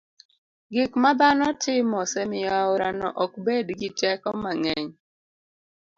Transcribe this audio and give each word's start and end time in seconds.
gik 0.73 0.91
ma 1.01 1.11
dhano 1.19 1.47
timo 1.63 1.95
osemiyo 2.05 2.49
aorano 2.61 3.07
ok 3.23 3.31
bed 3.45 3.67
gi 3.79 3.89
teko 3.99 4.29
mang'eny. 4.43 4.87